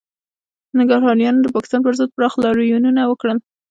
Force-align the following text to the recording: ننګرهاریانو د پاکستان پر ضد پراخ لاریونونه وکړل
ننګرهاریانو 0.77 1.43
د 1.43 1.47
پاکستان 1.55 1.81
پر 1.83 1.93
ضد 1.99 2.09
پراخ 2.15 2.33
لاریونونه 2.43 3.01
وکړل 3.07 3.37